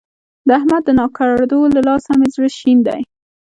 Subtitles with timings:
[0.47, 3.01] د احمد د ناکړدو له لاسه مې زړه شين دی.